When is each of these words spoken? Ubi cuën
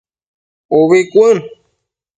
Ubi 0.79 0.99
cuën 1.11 1.37